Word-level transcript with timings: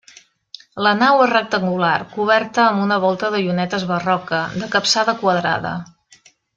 La 0.85 0.93
nau 1.01 1.19
és 1.25 1.29
rectangular, 1.31 1.91
coberta 2.15 2.65
amb 2.65 2.87
una 2.87 2.99
volta 3.05 3.31
de 3.37 3.45
llunetes 3.45 3.87
barroca, 3.95 4.43
de 4.63 4.75
capçada 4.77 5.17
quadrada. 5.25 5.77